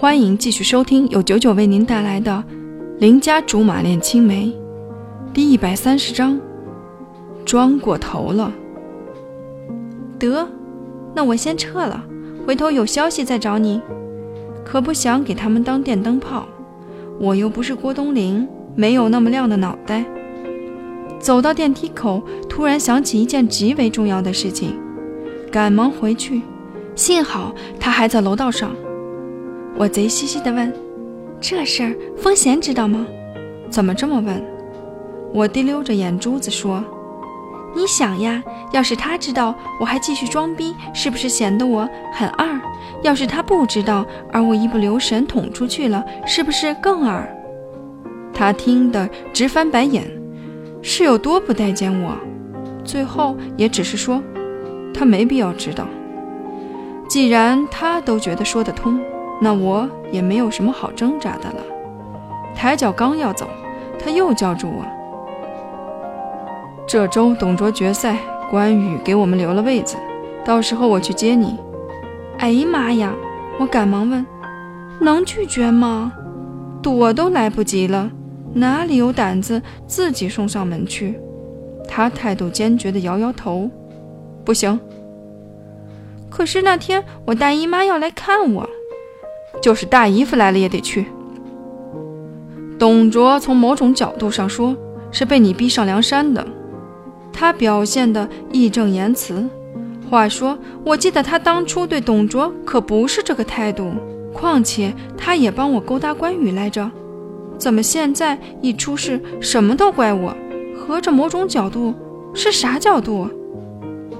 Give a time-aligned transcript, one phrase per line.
[0.00, 2.42] 欢迎继续收听由九九为您带来的
[3.00, 4.46] 《邻家竹马恋青梅》
[5.34, 6.40] 第一百三十章，
[7.44, 8.50] 装过头了。
[10.18, 10.48] 得，
[11.14, 12.02] 那我先撤了，
[12.46, 13.78] 回头有消息再找你。
[14.64, 16.46] 可不想给他们当电灯泡，
[17.18, 20.02] 我又不是郭冬临，没有那么亮的脑袋。
[21.18, 24.74] 走到电梯口，突然想起一件极为重要的事情，
[25.52, 26.40] 赶忙回去。
[26.94, 28.70] 幸好他还在楼道上。
[29.80, 30.70] 我贼兮兮地问
[31.40, 33.06] ：“这事儿风贤知道吗
[33.72, 34.44] ？”“怎么这么问？”
[35.32, 36.84] 我滴溜着眼珠子说
[37.74, 42.60] ：“你想呀，要是他知道我还继续装逼，是不是显得我很二？
[43.02, 47.26] 要是他不知道，而我一不留神捅出去了，是不是更二？”
[48.36, 50.04] 他听得直翻白眼，
[50.82, 52.14] 是有多不待见我？
[52.84, 54.22] 最后也只是说
[54.92, 55.86] ：“他没必要知道。”
[57.08, 59.00] 既然他都觉得说得通。
[59.40, 61.64] 那我也没有什么好挣扎的了。
[62.54, 63.48] 抬脚刚要走，
[63.98, 64.84] 他又叫住我。
[66.86, 68.18] 这周董卓决赛，
[68.50, 69.96] 关羽给我们留了位子，
[70.44, 71.56] 到时候我去接你。
[72.38, 73.14] 哎呀妈呀！
[73.58, 74.26] 我赶忙问
[75.00, 76.12] ：“能拒绝吗？
[76.82, 78.10] 躲都来不及了，
[78.54, 81.20] 哪里有胆子自己送上门去？”
[81.86, 83.68] 他态度坚决地摇摇头
[84.46, 84.80] ：“不行。”
[86.30, 88.69] 可是那天我大姨妈要来看我。
[89.60, 91.06] 就是大姨夫来了也得去。
[92.78, 94.74] 董卓从某种角度上说
[95.10, 96.46] 是被你逼上梁山的，
[97.32, 99.48] 他表现得义正言辞。
[100.08, 103.92] 话说，我记得他当初对董卓可不是这个态度。
[104.32, 106.88] 况且他也帮我勾搭关羽来着，
[107.58, 110.34] 怎么现在一出事什么都怪我？
[110.78, 111.92] 合着某种角度
[112.32, 113.28] 是啥角度？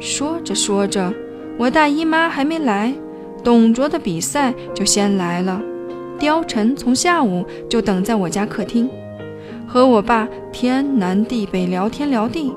[0.00, 1.12] 说着说着，
[1.58, 2.94] 我大姨妈还没来。
[3.48, 5.58] 董卓的比赛就先来了，
[6.20, 8.90] 貂蝉从下午就等在我家客厅，
[9.66, 12.52] 和我爸天南地北聊天聊地，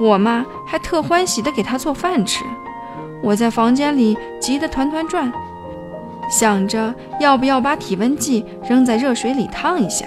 [0.00, 2.42] 我妈还特欢喜的给他做饭吃。
[3.22, 5.32] 我在房间里急得团团转，
[6.28, 10.04] 想着要不要把体温计扔在热水里烫一下。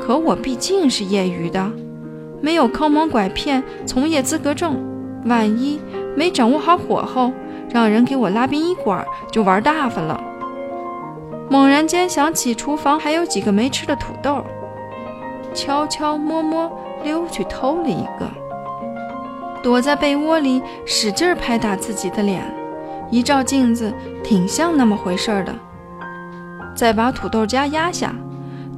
[0.00, 1.70] 可我毕竟是业余的，
[2.40, 4.84] 没有坑蒙拐骗从业资格证，
[5.26, 5.78] 万一
[6.16, 7.30] 没掌握好火候。
[7.72, 10.22] 让人给我拉殡仪馆就玩大发了。
[11.48, 14.44] 猛然间想起厨房还有几个没吃的土豆，
[15.54, 16.70] 悄悄摸摸
[17.02, 18.30] 溜去偷了一个，
[19.62, 22.42] 躲在被窝里使劲拍打自己的脸，
[23.10, 25.54] 一照镜子挺像那么回事儿的。
[26.74, 28.14] 再把土豆夹压下，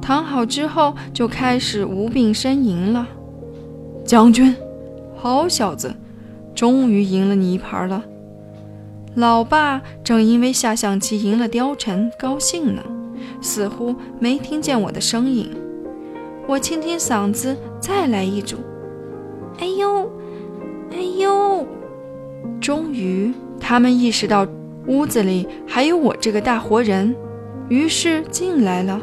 [0.01, 3.07] 躺好之后就开始无病呻吟了。
[4.03, 4.55] 将军，
[5.15, 5.93] 好小子，
[6.53, 8.03] 终于赢了你一盘了。
[9.15, 12.83] 老爸正因为下象棋赢了貂蝉高兴呢，
[13.41, 15.49] 似乎没听见我的声音。
[16.45, 18.57] 我清清嗓子，再来一组。
[19.59, 20.11] 哎呦，
[20.91, 21.65] 哎呦！
[22.59, 24.45] 终于，他们意识到
[24.87, 27.15] 屋子里还有我这个大活人，
[27.69, 28.99] 于是进来了。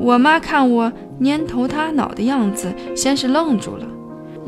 [0.00, 3.86] 我妈看我蔫头塌脑的样子，先是愣住了，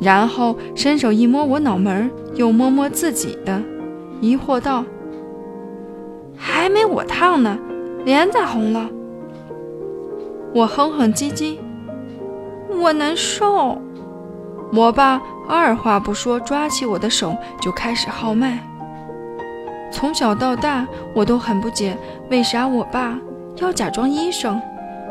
[0.03, 3.63] 然后伸手一摸我脑门，又摸摸自己的。
[4.25, 4.83] 疑惑道
[6.35, 7.59] ：“还没我烫呢，
[8.07, 8.89] 脸咋红了？”
[10.55, 11.59] 我哼哼唧唧
[12.81, 13.77] ：“我难受。”
[14.73, 18.59] 我爸二话不说，抓起我的手就开始号脉。
[19.93, 21.95] 从小到大，我都很不解，
[22.31, 23.19] 为啥我爸
[23.59, 24.59] 要假装医生，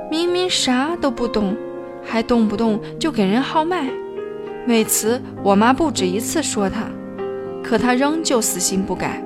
[0.10, 1.56] 明明啥都不懂，
[2.04, 3.88] 还动不动就给人号脉。
[4.68, 6.88] 为此，我妈不止一次说他。
[7.64, 9.24] 可他仍旧死心不改。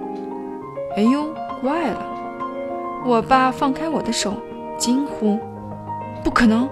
[0.95, 1.25] 哎呦，
[1.61, 2.05] 怪了！
[3.05, 4.33] 我爸放开我的手，
[4.77, 5.39] 惊呼
[6.23, 6.67] ：“不可能，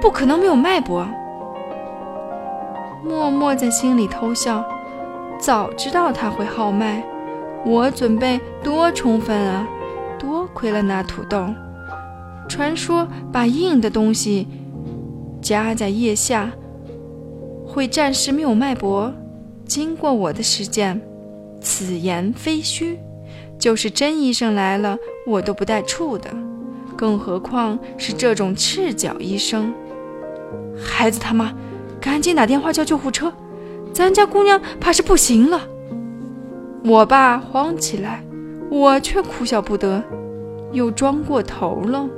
[0.00, 1.06] 不可能没有脉搏！”
[3.04, 4.64] 默默在心里偷笑。
[5.38, 7.04] 早知道他会号脉，
[7.64, 9.66] 我准备多充分啊！
[10.18, 11.46] 多亏了那土豆。
[12.48, 14.48] 传说把硬的东西
[15.40, 16.50] 夹在腋下，
[17.64, 19.12] 会暂时没有脉搏。
[19.68, 21.00] 经过我的实践，
[21.60, 22.98] 此言非虚。
[23.58, 26.30] 就是真医生来了，我都不带怵的，
[26.96, 29.74] 更何况是这种赤脚医生。
[30.80, 31.52] 孩子他妈，
[32.00, 33.32] 赶紧打电话叫救护车，
[33.92, 35.60] 咱家姑娘怕是不行了。
[36.84, 38.22] 我爸慌起来，
[38.70, 40.02] 我却哭笑不得，
[40.70, 42.08] 又装过头了。